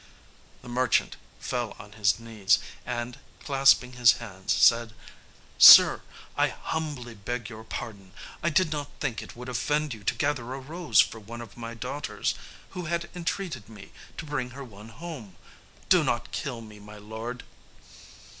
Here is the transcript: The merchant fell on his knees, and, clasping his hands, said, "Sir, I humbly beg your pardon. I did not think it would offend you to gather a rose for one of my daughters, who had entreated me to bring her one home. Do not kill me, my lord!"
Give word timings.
The 0.63 0.67
merchant 0.67 1.15
fell 1.39 1.75
on 1.77 1.91
his 1.91 2.19
knees, 2.19 2.57
and, 2.87 3.19
clasping 3.43 3.93
his 3.93 4.13
hands, 4.13 4.51
said, 4.51 4.95
"Sir, 5.59 6.01
I 6.35 6.47
humbly 6.47 7.13
beg 7.13 7.51
your 7.51 7.63
pardon. 7.63 8.11
I 8.41 8.49
did 8.49 8.71
not 8.71 8.89
think 8.99 9.21
it 9.21 9.35
would 9.35 9.47
offend 9.47 9.93
you 9.93 10.03
to 10.05 10.15
gather 10.15 10.53
a 10.55 10.59
rose 10.59 11.01
for 11.01 11.19
one 11.19 11.39
of 11.39 11.55
my 11.55 11.75
daughters, 11.75 12.33
who 12.71 12.85
had 12.85 13.11
entreated 13.13 13.69
me 13.69 13.91
to 14.17 14.25
bring 14.25 14.49
her 14.57 14.63
one 14.63 14.89
home. 14.89 15.35
Do 15.87 16.03
not 16.03 16.31
kill 16.31 16.61
me, 16.61 16.79
my 16.79 16.97
lord!" 16.97 17.43